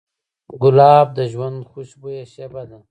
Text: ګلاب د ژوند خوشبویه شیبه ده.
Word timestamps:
ګلاب 0.61 1.07
د 1.17 1.19
ژوند 1.31 1.57
خوشبویه 1.69 2.23
شیبه 2.33 2.63
ده. 2.69 2.77